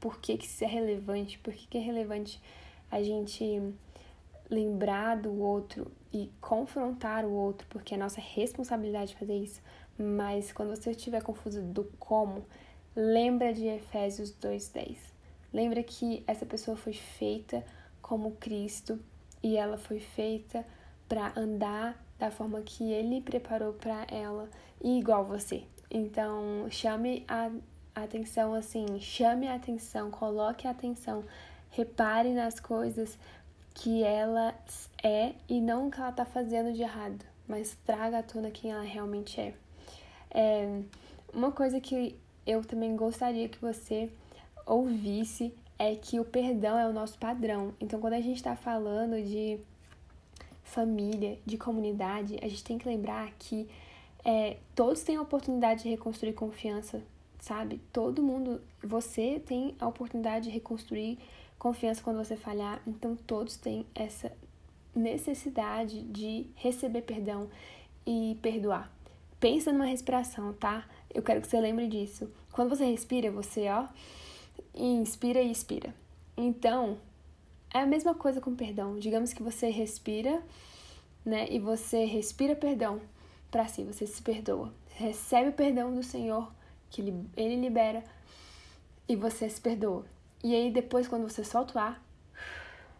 por 0.00 0.18
que, 0.18 0.36
que 0.36 0.46
isso 0.46 0.64
é 0.64 0.66
relevante, 0.66 1.38
por 1.38 1.52
que, 1.52 1.66
que 1.66 1.78
é 1.78 1.80
relevante 1.80 2.40
a 2.90 3.02
gente 3.02 3.74
lembrar 4.50 5.16
do 5.16 5.40
outro 5.40 5.90
e 6.12 6.30
confrontar 6.40 7.24
o 7.24 7.32
outro, 7.32 7.66
porque 7.70 7.94
é 7.94 7.96
nossa 7.96 8.20
responsabilidade 8.20 9.16
fazer 9.16 9.36
isso, 9.36 9.62
mas 9.98 10.52
quando 10.52 10.70
você 10.70 10.90
estiver 10.90 11.22
confuso 11.22 11.62
do 11.62 11.84
como, 11.98 12.44
lembra 12.94 13.52
de 13.52 13.66
Efésios 13.66 14.30
2:10 14.32 15.13
Lembra 15.54 15.84
que 15.84 16.24
essa 16.26 16.44
pessoa 16.44 16.76
foi 16.76 16.92
feita 16.92 17.64
como 18.02 18.32
Cristo 18.32 18.98
e 19.40 19.56
ela 19.56 19.78
foi 19.78 20.00
feita 20.00 20.66
para 21.08 21.32
andar 21.36 21.96
da 22.18 22.28
forma 22.28 22.60
que 22.60 22.90
ele 22.92 23.20
preparou 23.20 23.72
para 23.72 24.04
ela 24.10 24.50
e 24.82 24.98
igual 24.98 25.24
você. 25.24 25.62
Então, 25.88 26.66
chame 26.70 27.24
a 27.28 27.52
atenção 27.94 28.52
assim, 28.52 28.98
chame 28.98 29.46
a 29.46 29.54
atenção, 29.54 30.10
coloque 30.10 30.66
a 30.66 30.72
atenção, 30.72 31.24
repare 31.70 32.34
nas 32.34 32.58
coisas 32.58 33.16
que 33.74 34.02
ela 34.02 34.52
é 35.04 35.34
e 35.48 35.60
não 35.60 35.86
o 35.86 35.90
que 35.90 36.00
ela 36.00 36.10
está 36.10 36.24
fazendo 36.24 36.72
de 36.72 36.82
errado, 36.82 37.24
mas 37.46 37.78
traga 37.86 38.18
à 38.18 38.22
tona 38.24 38.50
quem 38.50 38.72
ela 38.72 38.82
realmente 38.82 39.40
é. 39.40 39.54
é. 40.32 40.82
Uma 41.32 41.52
coisa 41.52 41.80
que 41.80 42.18
eu 42.44 42.64
também 42.64 42.96
gostaria 42.96 43.48
que 43.48 43.60
você 43.60 44.10
ouvisse 44.66 45.52
é 45.78 45.94
que 45.94 46.20
o 46.20 46.24
perdão 46.24 46.78
é 46.78 46.86
o 46.86 46.92
nosso 46.92 47.18
padrão. 47.18 47.74
Então, 47.80 48.00
quando 48.00 48.14
a 48.14 48.20
gente 48.20 48.36
está 48.36 48.54
falando 48.54 49.22
de 49.22 49.58
família, 50.62 51.38
de 51.44 51.56
comunidade, 51.56 52.38
a 52.42 52.48
gente 52.48 52.64
tem 52.64 52.78
que 52.78 52.88
lembrar 52.88 53.30
que 53.38 53.68
é, 54.24 54.56
todos 54.74 55.02
têm 55.02 55.16
a 55.16 55.22
oportunidade 55.22 55.82
de 55.82 55.90
reconstruir 55.90 56.32
confiança, 56.32 57.02
sabe? 57.38 57.80
Todo 57.92 58.22
mundo, 58.22 58.60
você 58.82 59.40
tem 59.44 59.74
a 59.78 59.86
oportunidade 59.86 60.46
de 60.46 60.50
reconstruir 60.50 61.18
confiança 61.58 62.02
quando 62.02 62.16
você 62.16 62.36
falhar, 62.36 62.80
então 62.86 63.14
todos 63.14 63.56
têm 63.56 63.86
essa 63.94 64.32
necessidade 64.94 66.02
de 66.02 66.46
receber 66.54 67.02
perdão 67.02 67.48
e 68.06 68.38
perdoar. 68.40 68.90
Pensa 69.38 69.72
numa 69.72 69.86
respiração, 69.86 70.52
tá? 70.54 70.86
Eu 71.12 71.22
quero 71.22 71.40
que 71.40 71.46
você 71.46 71.60
lembre 71.60 71.86
disso. 71.86 72.30
Quando 72.52 72.70
você 72.70 72.84
respira, 72.84 73.30
você, 73.30 73.68
ó, 73.68 73.86
inspira 74.74 75.40
e 75.40 75.50
expira. 75.50 75.94
Então, 76.36 76.98
é 77.72 77.80
a 77.80 77.86
mesma 77.86 78.14
coisa 78.14 78.40
com 78.40 78.54
perdão. 78.54 78.98
Digamos 78.98 79.32
que 79.32 79.42
você 79.42 79.68
respira, 79.68 80.42
né? 81.24 81.46
E 81.50 81.58
você 81.58 82.04
respira 82.04 82.54
perdão 82.54 83.00
para 83.50 83.66
si, 83.66 83.82
você 83.84 84.06
se 84.06 84.22
perdoa. 84.22 84.72
Recebe 84.94 85.50
o 85.50 85.52
perdão 85.52 85.94
do 85.94 86.02
Senhor, 86.02 86.52
que 86.90 87.00
ele 87.36 87.56
libera, 87.56 88.04
e 89.08 89.16
você 89.16 89.48
se 89.48 89.60
perdoa. 89.60 90.04
E 90.42 90.54
aí 90.54 90.70
depois, 90.70 91.08
quando 91.08 91.28
você 91.28 91.42
solta 91.42 91.78
o 91.78 91.80
ar, 91.80 92.02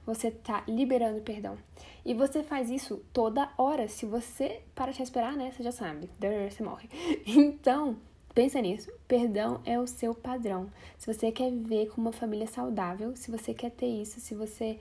você 0.06 0.30
tá 0.30 0.64
liberando 0.68 1.20
perdão. 1.20 1.56
E 2.04 2.12
você 2.12 2.42
faz 2.42 2.70
isso 2.70 3.02
toda 3.12 3.50
hora. 3.56 3.88
Se 3.88 4.04
você 4.04 4.62
para 4.74 4.92
de 4.92 4.98
respirar, 4.98 5.36
né? 5.36 5.50
Você 5.50 5.62
já 5.62 5.72
sabe. 5.72 6.10
Você 6.50 6.62
morre. 6.62 6.88
Então, 7.26 7.96
Pensa 8.34 8.60
nisso. 8.60 8.90
Perdão 9.06 9.60
é 9.64 9.78
o 9.78 9.86
seu 9.86 10.14
padrão. 10.14 10.68
Se 10.98 11.12
você 11.12 11.30
quer 11.30 11.52
ver 11.52 11.90
com 11.90 12.00
uma 12.00 12.12
família 12.12 12.48
saudável, 12.48 13.14
se 13.14 13.30
você 13.30 13.54
quer 13.54 13.70
ter 13.70 13.86
isso, 13.86 14.18
se 14.18 14.34
você 14.34 14.78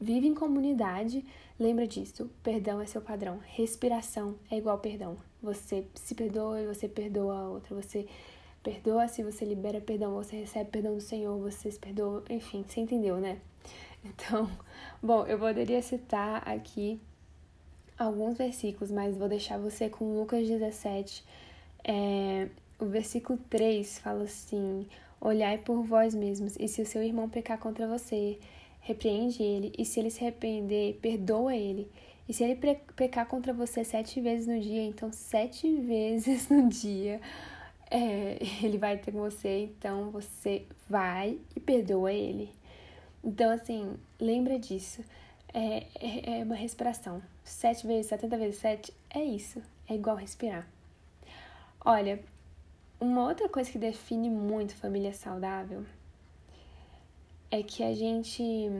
vive 0.00 0.28
em 0.28 0.34
comunidade, 0.34 1.24
lembra 1.58 1.88
disso. 1.88 2.30
Perdão 2.42 2.80
é 2.80 2.86
seu 2.86 3.02
padrão. 3.02 3.40
Respiração 3.46 4.36
é 4.50 4.56
igual 4.56 4.78
perdão. 4.78 5.16
Você 5.42 5.84
se 5.94 6.14
perdoa 6.14 6.60
e 6.60 6.66
você 6.66 6.88
perdoa 6.88 7.36
a 7.36 7.48
outra. 7.48 7.74
Você 7.74 8.06
perdoa 8.62 9.08
se 9.08 9.22
você 9.24 9.44
libera 9.44 9.80
perdão, 9.80 10.14
você 10.14 10.36
recebe 10.36 10.70
perdão 10.70 10.94
do 10.94 11.00
Senhor, 11.00 11.38
você 11.38 11.70
se 11.70 11.78
perdoa, 11.78 12.22
enfim, 12.28 12.64
você 12.66 12.80
entendeu, 12.80 13.18
né? 13.18 13.38
Então, 14.04 14.48
bom, 15.02 15.26
eu 15.26 15.36
poderia 15.36 15.82
citar 15.82 16.48
aqui 16.48 17.00
alguns 17.98 18.38
versículos, 18.38 18.92
mas 18.92 19.16
vou 19.16 19.28
deixar 19.28 19.58
você 19.58 19.90
com 19.90 20.16
Lucas 20.16 20.46
17. 20.46 21.24
É, 21.82 22.48
o 22.78 22.86
versículo 22.86 23.38
3 23.50 23.98
fala 23.98 24.24
assim: 24.24 24.86
Olhai 25.20 25.58
por 25.58 25.82
vós 25.82 26.14
mesmos, 26.14 26.56
e 26.58 26.68
se 26.68 26.82
o 26.82 26.86
seu 26.86 27.02
irmão 27.02 27.28
pecar 27.28 27.58
contra 27.58 27.86
você, 27.86 28.38
repreende 28.80 29.42
ele, 29.42 29.72
e 29.76 29.84
se 29.84 30.00
ele 30.00 30.10
se 30.10 30.20
arrepender, 30.22 30.98
perdoa 31.02 31.54
ele. 31.54 31.90
E 32.28 32.32
se 32.34 32.44
ele 32.44 32.56
pecar 32.94 33.26
contra 33.26 33.52
você 33.54 33.82
sete 33.84 34.20
vezes 34.20 34.46
no 34.46 34.60
dia, 34.60 34.82
então 34.84 35.10
sete 35.12 35.74
vezes 35.80 36.48
no 36.48 36.68
dia 36.68 37.20
é, 37.90 38.38
ele 38.62 38.78
vai 38.78 38.96
ter 38.98 39.12
com 39.12 39.18
você, 39.18 39.64
então 39.64 40.10
você 40.10 40.66
vai 40.88 41.38
e 41.56 41.60
perdoa 41.60 42.12
ele. 42.12 42.52
Então, 43.22 43.50
assim, 43.50 43.96
lembra 44.20 44.58
disso. 44.58 45.02
É, 45.52 45.86
é, 45.94 46.40
é 46.40 46.44
uma 46.44 46.54
respiração. 46.54 47.22
Sete 47.42 47.86
vezes, 47.86 48.06
setenta 48.06 48.36
vezes 48.36 48.60
sete, 48.60 48.92
é 49.10 49.22
isso. 49.22 49.62
É 49.88 49.94
igual 49.94 50.16
respirar. 50.16 50.68
Olha, 51.84 52.20
uma 53.00 53.28
outra 53.28 53.48
coisa 53.48 53.70
que 53.70 53.78
define 53.78 54.28
muito 54.28 54.74
família 54.74 55.12
saudável 55.12 55.84
é 57.50 57.62
que 57.62 57.82
a 57.82 57.94
gente 57.94 58.70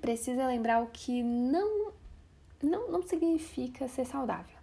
precisa 0.00 0.46
lembrar 0.46 0.82
o 0.82 0.88
que 0.88 1.22
não 1.22 1.92
não, 2.62 2.90
não 2.90 3.02
significa 3.02 3.88
ser 3.88 4.04
saudável, 4.04 4.56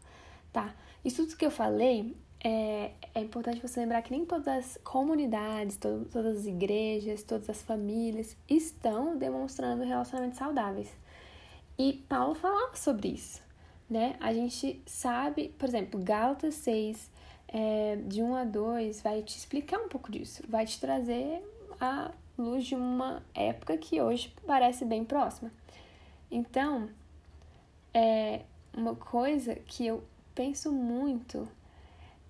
tá? 0.53 0.75
Isso 1.03 1.23
tudo 1.23 1.37
que 1.37 1.45
eu 1.45 1.51
falei 1.51 2.15
é, 2.43 2.91
é 3.15 3.19
importante 3.19 3.59
você 3.61 3.79
lembrar 3.79 4.01
que 4.03 4.11
nem 4.11 4.25
todas 4.25 4.47
as 4.47 4.77
comunidades, 4.83 5.77
to, 5.77 6.05
todas 6.11 6.39
as 6.39 6.45
igrejas, 6.45 7.23
todas 7.23 7.49
as 7.49 7.61
famílias 7.63 8.37
estão 8.47 9.17
demonstrando 9.17 9.83
relacionamentos 9.83 10.37
saudáveis. 10.37 10.89
E 11.77 11.93
Paulo 12.07 12.35
falava 12.35 12.75
sobre 12.75 13.09
isso, 13.09 13.41
né? 13.89 14.15
A 14.19 14.33
gente 14.33 14.81
sabe, 14.85 15.49
por 15.57 15.67
exemplo, 15.67 15.99
Gálatas 16.03 16.55
6, 16.55 17.09
é, 17.47 17.95
de 18.05 18.21
1 18.21 18.35
a 18.35 18.43
2 18.43 19.01
vai 19.01 19.21
te 19.21 19.37
explicar 19.37 19.79
um 19.79 19.87
pouco 19.87 20.11
disso, 20.11 20.43
vai 20.47 20.65
te 20.65 20.79
trazer 20.79 21.41
a 21.79 22.11
luz 22.37 22.65
de 22.65 22.75
uma 22.75 23.23
época 23.33 23.77
que 23.77 24.01
hoje 24.01 24.33
parece 24.45 24.85
bem 24.85 25.03
próxima. 25.03 25.51
Então, 26.29 26.89
é 27.93 28.41
uma 28.75 28.95
coisa 28.95 29.55
que 29.55 29.87
eu 29.87 30.03
penso 30.35 30.71
muito 30.71 31.47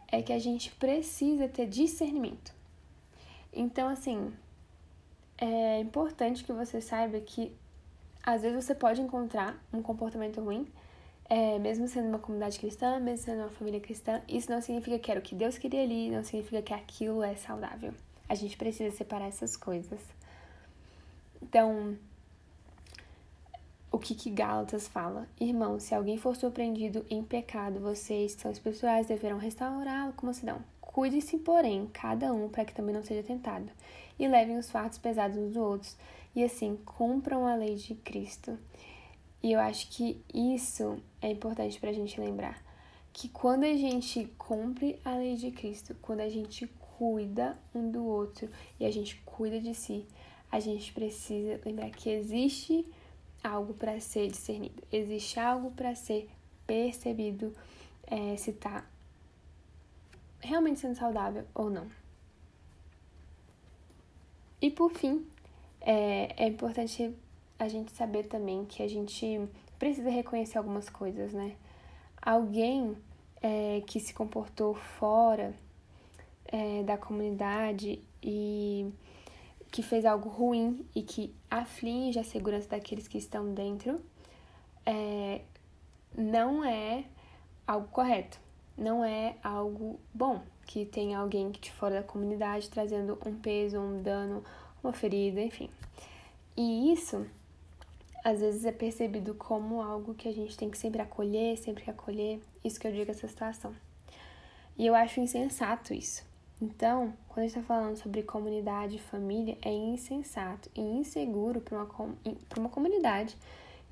é 0.09 0.21
que 0.21 0.31
a 0.31 0.39
gente 0.39 0.71
precisa 0.71 1.49
ter 1.49 1.67
discernimento. 1.67 2.53
Então, 3.51 3.89
assim, 3.89 4.33
é 5.37 5.79
importante 5.79 6.43
que 6.43 6.53
você 6.53 6.79
saiba 6.79 7.19
que 7.19 7.51
às 8.23 8.41
vezes 8.41 8.63
você 8.63 8.75
pode 8.75 9.01
encontrar 9.01 9.57
um 9.73 9.81
comportamento 9.81 10.41
ruim, 10.41 10.67
é, 11.29 11.59
mesmo 11.59 11.87
sendo 11.87 12.07
uma 12.07 12.19
comunidade 12.19 12.59
cristã, 12.59 12.99
mesmo 12.99 13.25
sendo 13.25 13.39
uma 13.39 13.49
família 13.49 13.79
cristã, 13.79 14.21
isso 14.27 14.49
não 14.49 14.61
significa 14.61 14.97
que 14.97 15.11
era 15.11 15.19
o 15.19 15.23
que 15.23 15.35
Deus 15.35 15.57
queria 15.57 15.83
ali, 15.83 16.09
não 16.09 16.23
significa 16.23 16.61
que 16.61 16.73
aquilo 16.73 17.21
é 17.23 17.35
saudável. 17.35 17.93
A 18.29 18.35
gente 18.35 18.57
precisa 18.57 18.95
separar 18.95 19.27
essas 19.27 19.55
coisas. 19.55 19.99
Então, 21.41 21.97
o 23.91 23.97
que, 23.97 24.15
que 24.15 24.29
Gálatas 24.29 24.87
fala? 24.87 25.27
Irmão, 25.39 25.79
se 25.79 25.95
alguém 25.95 26.17
for 26.17 26.35
surpreendido 26.35 27.05
em 27.09 27.23
pecado, 27.23 27.79
vocês, 27.79 28.35
que 28.35 28.41
são 28.41 28.51
espirituais, 28.51 29.07
deverão 29.07 29.37
restaurá-lo 29.37 30.13
como 30.13 30.33
cidadão. 30.33 30.61
Cuide-se, 30.81 31.37
porém, 31.37 31.87
cada 31.93 32.33
um, 32.33 32.49
para 32.49 32.65
que 32.65 32.73
também 32.73 32.93
não 32.93 33.03
seja 33.03 33.23
tentado. 33.23 33.69
E 34.17 34.27
levem 34.27 34.57
os 34.57 34.69
fardos 34.69 34.97
pesados 34.97 35.37
uns 35.37 35.47
dos 35.47 35.57
outros, 35.57 35.97
e 36.35 36.43
assim 36.43 36.77
cumpram 36.85 37.45
a 37.45 37.55
lei 37.55 37.75
de 37.75 37.95
Cristo. 37.95 38.57
E 39.41 39.51
eu 39.51 39.59
acho 39.59 39.89
que 39.89 40.21
isso 40.33 41.01
é 41.21 41.31
importante 41.31 41.79
para 41.79 41.89
a 41.89 41.93
gente 41.93 42.19
lembrar. 42.19 42.61
Que 43.13 43.29
quando 43.29 43.63
a 43.63 43.75
gente 43.75 44.25
cumpre 44.37 44.99
a 45.03 45.15
lei 45.15 45.35
de 45.35 45.51
Cristo, 45.51 45.95
quando 46.01 46.21
a 46.21 46.29
gente 46.29 46.67
cuida 46.97 47.57
um 47.73 47.89
do 47.91 48.05
outro 48.05 48.49
e 48.79 48.85
a 48.85 48.91
gente 48.91 49.15
cuida 49.25 49.59
de 49.59 49.73
si, 49.73 50.05
a 50.51 50.59
gente 50.59 50.91
precisa 50.93 51.59
lembrar 51.65 51.89
que 51.91 52.09
existe 52.09 52.85
algo 53.43 53.73
para 53.73 53.99
ser 53.99 54.27
discernido, 54.27 54.81
existe 54.91 55.39
algo 55.39 55.71
para 55.71 55.93
ser 55.95 56.29
percebido 56.65 57.53
é, 58.05 58.35
se 58.35 58.51
está 58.51 58.85
realmente 60.39 60.79
sendo 60.79 60.95
saudável 60.95 61.45
ou 61.53 61.69
não. 61.69 61.87
E 64.61 64.71
por 64.71 64.91
fim, 64.91 65.25
é, 65.81 66.33
é 66.45 66.47
importante 66.47 67.13
a 67.59 67.67
gente 67.67 67.91
saber 67.91 68.23
também 68.23 68.65
que 68.65 68.83
a 68.83 68.87
gente 68.87 69.47
precisa 69.79 70.09
reconhecer 70.09 70.57
algumas 70.57 70.89
coisas, 70.89 71.33
né? 71.33 71.55
Alguém 72.21 72.95
é, 73.41 73.81
que 73.85 73.99
se 73.99 74.13
comportou 74.13 74.73
fora 74.73 75.53
é, 76.45 76.83
da 76.83 76.97
comunidade 76.97 78.01
e 78.21 78.91
que 79.71 79.83
fez 79.83 80.05
algo 80.05 80.29
ruim 80.29 80.85
e 80.95 81.01
que 81.01 81.33
aflige 81.49 82.19
a 82.19 82.23
segurança 82.23 82.69
daqueles 82.69 83.07
que 83.07 83.17
estão 83.17 83.53
dentro, 83.53 84.01
é, 84.85 85.41
não 86.17 86.63
é 86.63 87.05
algo 87.67 87.87
correto, 87.89 88.39
não 88.77 89.03
é 89.03 89.35
algo 89.43 89.99
bom 90.13 90.41
que 90.65 90.85
tem 90.85 91.15
alguém 91.15 91.51
de 91.51 91.71
fora 91.71 91.95
da 91.95 92.03
comunidade 92.03 92.69
trazendo 92.69 93.17
um 93.25 93.35
peso, 93.35 93.79
um 93.79 94.01
dano, 94.01 94.43
uma 94.83 94.93
ferida, 94.93 95.41
enfim. 95.41 95.69
E 96.55 96.91
isso 96.91 97.25
às 98.27 98.41
vezes 98.41 98.65
é 98.65 98.73
percebido 98.73 99.33
como 99.33 99.81
algo 99.81 100.13
que 100.13 100.27
a 100.27 100.33
gente 100.33 100.57
tem 100.57 100.69
que 100.69 100.77
sempre 100.77 101.01
acolher, 101.01 101.57
sempre 101.57 101.89
acolher. 101.89 102.41
Isso 102.61 102.77
que 102.77 102.85
eu 102.85 102.91
digo 102.91 103.09
essa 103.09 103.25
situação. 103.25 103.73
E 104.77 104.85
eu 104.85 104.93
acho 104.93 105.21
insensato 105.21 105.93
isso. 105.93 106.25
Então, 106.61 107.13
quando 107.29 107.45
a 107.45 107.47
gente 107.47 107.57
está 107.57 107.61
falando 107.61 107.95
sobre 107.95 108.23
comunidade 108.23 108.97
e 108.97 108.99
família, 108.99 109.57
é 109.61 109.71
insensato 109.71 110.69
e 110.75 110.81
inseguro 110.81 111.61
para 111.61 111.77
uma, 111.77 111.87
uma 112.57 112.67
comunidade 112.67 113.37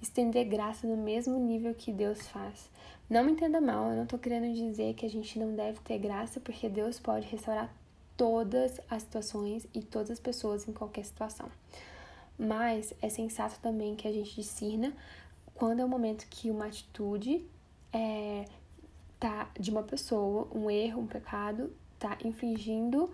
estender 0.02 0.46
graça 0.50 0.86
no 0.86 0.98
mesmo 0.98 1.40
nível 1.40 1.74
que 1.74 1.94
Deus 1.94 2.28
faz. 2.28 2.70
Não 3.10 3.24
me 3.24 3.32
entenda 3.32 3.62
mal, 3.62 3.92
eu 3.92 3.96
não 3.96 4.04
estou 4.04 4.20
querendo 4.20 4.54
dizer 4.54 4.96
que 4.96 5.06
a 5.06 5.10
gente 5.10 5.40
não 5.40 5.56
deve 5.56 5.80
ter 5.80 5.98
graça, 5.98 6.42
porque 6.42 6.68
Deus 6.68 7.00
pode 7.00 7.26
restaurar 7.28 7.74
todas 8.18 8.82
as 8.90 9.04
situações 9.04 9.66
e 9.74 9.82
todas 9.82 10.12
as 10.12 10.20
pessoas 10.20 10.68
em 10.68 10.74
qualquer 10.74 11.06
situação. 11.06 11.50
Mas 12.38 12.94
é 13.02 13.10
sensato 13.10 13.60
também 13.60 13.96
que 13.96 14.08
a 14.08 14.12
gente 14.12 14.36
discirna 14.36 14.94
quando 15.54 15.80
é 15.80 15.86
o 15.86 15.88
momento 15.88 16.28
que 16.30 16.52
uma 16.52 16.66
atitude 16.66 17.46
é, 17.94 18.46
tá 19.20 19.50
de 19.58 19.72
uma 19.72 19.84
pessoa, 19.84 20.48
um 20.54 20.70
erro, 20.70 21.02
um 21.02 21.08
pecado, 21.08 21.74
tá 21.98 22.18
infringindo 22.24 23.10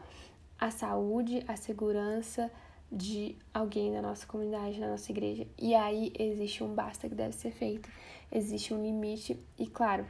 a 0.59 0.71
saúde, 0.71 1.43
a 1.47 1.55
segurança 1.55 2.51
de 2.91 3.35
alguém 3.53 3.93
da 3.93 4.01
nossa 4.01 4.25
comunidade, 4.25 4.79
da 4.79 4.89
nossa 4.89 5.11
igreja. 5.11 5.47
E 5.57 5.73
aí 5.73 6.11
existe 6.17 6.63
um 6.63 6.73
basta 6.73 7.07
que 7.07 7.15
deve 7.15 7.33
ser 7.33 7.51
feito, 7.51 7.89
existe 8.31 8.73
um 8.73 8.83
limite, 8.83 9.39
e 9.57 9.67
claro, 9.67 10.05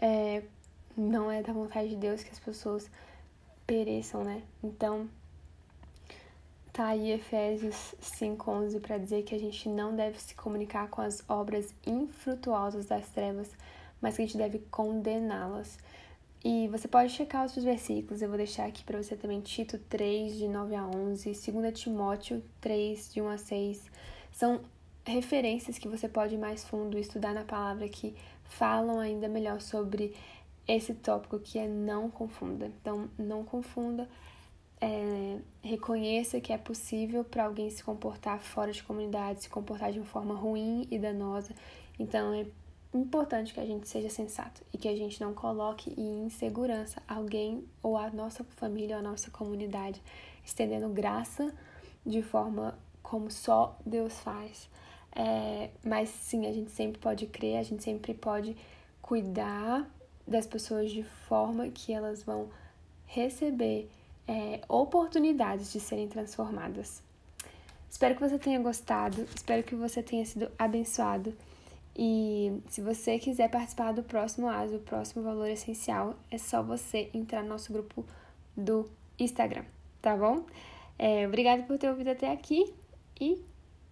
é, 0.00 0.42
não 0.96 1.30
é 1.30 1.42
da 1.42 1.52
vontade 1.52 1.88
de 1.88 1.96
Deus 1.96 2.22
que 2.22 2.30
as 2.30 2.38
pessoas 2.38 2.90
pereçam, 3.66 4.22
né? 4.22 4.42
Então, 4.62 5.08
tá 6.72 6.86
aí 6.88 7.10
Efésios 7.12 7.94
5:11 8.00 8.80
para 8.80 8.96
dizer 8.98 9.22
que 9.24 9.34
a 9.34 9.38
gente 9.38 9.68
não 9.68 9.94
deve 9.94 10.18
se 10.18 10.34
comunicar 10.34 10.88
com 10.88 11.02
as 11.02 11.22
obras 11.28 11.74
infrutuosas 11.86 12.86
das 12.86 13.08
trevas, 13.10 13.50
mas 14.00 14.16
que 14.16 14.22
a 14.22 14.26
gente 14.26 14.38
deve 14.38 14.58
condená-las. 14.70 15.78
E 16.44 16.66
você 16.68 16.88
pode 16.88 17.12
checar 17.12 17.44
os 17.44 17.54
versículos, 17.54 18.20
eu 18.20 18.28
vou 18.28 18.36
deixar 18.36 18.66
aqui 18.66 18.82
para 18.82 19.00
você 19.00 19.14
também 19.14 19.40
Tito 19.40 19.78
3, 19.78 20.36
de 20.36 20.48
9 20.48 20.74
a 20.74 20.84
11, 20.86 21.32
2 21.32 21.78
Timóteo 21.78 22.42
3, 22.60 23.12
de 23.12 23.20
1 23.20 23.28
a 23.28 23.38
6. 23.38 23.84
São 24.32 24.60
referências 25.04 25.78
que 25.78 25.88
você 25.88 26.08
pode 26.08 26.34
ir 26.34 26.38
mais 26.38 26.64
fundo 26.64 26.98
estudar 26.98 27.34
na 27.34 27.44
palavra 27.44 27.88
que 27.88 28.14
falam 28.44 28.98
ainda 28.98 29.28
melhor 29.28 29.60
sobre 29.60 30.16
esse 30.66 30.94
tópico 30.94 31.38
que 31.38 31.58
é 31.58 31.68
não 31.68 32.10
confunda. 32.10 32.66
Então, 32.80 33.08
não 33.18 33.44
confunda, 33.44 34.08
é, 34.82 35.38
reconheça 35.62 36.40
que 36.40 36.52
é 36.52 36.58
possível 36.58 37.22
para 37.22 37.44
alguém 37.44 37.70
se 37.70 37.84
comportar 37.84 38.40
fora 38.40 38.72
de 38.72 38.82
comunidade, 38.82 39.44
se 39.44 39.48
comportar 39.48 39.92
de 39.92 40.00
uma 40.00 40.04
forma 40.04 40.34
ruim 40.34 40.88
e 40.90 40.98
danosa. 40.98 41.54
Então, 42.00 42.34
é 42.34 42.44
importante 42.92 43.54
que 43.54 43.60
a 43.60 43.64
gente 43.64 43.88
seja 43.88 44.10
sensato 44.10 44.60
e 44.74 44.76
que 44.76 44.88
a 44.88 44.96
gente 44.96 45.20
não 45.20 45.32
coloque 45.32 45.94
em 45.96 46.26
insegurança 46.26 47.00
alguém 47.06 47.64
ou 47.80 47.96
a 47.96 48.10
nossa 48.10 48.42
família 48.56 48.96
ou 48.96 49.06
a 49.06 49.10
nossa 49.10 49.30
comunidade, 49.30 50.02
estendendo 50.44 50.88
graça 50.88 51.54
de 52.04 52.20
forma 52.20 52.76
como 53.00 53.30
só 53.30 53.78
Deus 53.86 54.18
faz. 54.18 54.68
É, 55.14 55.70
mas 55.84 56.08
sim, 56.08 56.44
a 56.48 56.52
gente 56.52 56.72
sempre 56.72 57.00
pode 57.00 57.26
crer, 57.26 57.58
a 57.58 57.62
gente 57.62 57.84
sempre 57.84 58.14
pode 58.14 58.56
cuidar 59.00 59.88
das 60.26 60.46
pessoas 60.46 60.90
de 60.90 61.04
forma 61.04 61.68
que 61.68 61.92
elas 61.92 62.24
vão 62.24 62.48
receber 63.06 63.88
é, 64.26 64.60
oportunidades 64.68 65.72
de 65.72 65.80
serem 65.80 66.08
transformadas. 66.08 67.02
Espero 67.90 68.14
que 68.14 68.20
você 68.20 68.38
tenha 68.38 68.58
gostado, 68.58 69.26
espero 69.34 69.62
que 69.62 69.74
você 69.74 70.02
tenha 70.02 70.24
sido 70.24 70.50
abençoado. 70.58 71.34
E 71.94 72.60
se 72.68 72.80
você 72.80 73.18
quiser 73.18 73.50
participar 73.50 73.92
do 73.92 74.02
próximo 74.02 74.48
ASO, 74.48 74.76
o 74.76 74.80
próximo 74.80 75.22
valor 75.22 75.48
essencial, 75.48 76.14
é 76.30 76.38
só 76.38 76.62
você 76.62 77.10
entrar 77.12 77.42
no 77.42 77.50
nosso 77.50 77.72
grupo 77.72 78.04
do 78.56 78.88
Instagram, 79.18 79.64
tá 80.00 80.16
bom? 80.16 80.46
É, 80.98 81.26
obrigada 81.26 81.62
por 81.64 81.78
ter 81.78 81.90
ouvido 81.90 82.08
até 82.08 82.32
aqui 82.32 82.72
e 83.20 83.44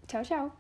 tchau, 0.07 0.23
tchau! 0.23 0.60